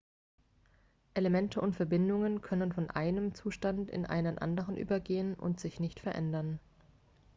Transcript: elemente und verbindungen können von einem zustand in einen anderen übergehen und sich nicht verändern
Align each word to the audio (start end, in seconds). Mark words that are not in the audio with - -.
elemente 1.13 1.61
und 1.61 1.75
verbindungen 1.75 2.41
können 2.41 2.71
von 2.73 2.89
einem 2.89 3.35
zustand 3.35 3.91
in 3.91 4.07
einen 4.07 4.39
anderen 4.39 4.75
übergehen 4.75 5.35
und 5.35 5.59
sich 5.59 5.79
nicht 5.79 5.99
verändern 5.99 6.59